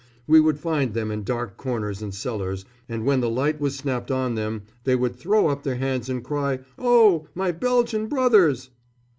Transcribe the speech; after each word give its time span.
We 0.25 0.39
would 0.41 0.57
find 0.59 0.95
them 0.95 1.11
in 1.11 1.23
dark 1.23 1.57
corners 1.57 2.01
and 2.01 2.11
cellars, 2.11 2.65
and 2.89 3.05
when 3.05 3.19
the 3.19 3.29
light 3.29 3.61
was 3.61 3.75
snapped 3.75 4.09
on 4.09 4.33
them 4.33 4.63
they 4.83 4.95
would 4.95 5.15
throw 5.15 5.49
up 5.49 5.61
their 5.61 5.75
hands 5.75 6.09
and 6.09 6.23
cry, 6.23 6.61
"Oh, 6.79 7.27
my 7.35 7.51
Belgian 7.51 8.07
brothers!" 8.07 8.71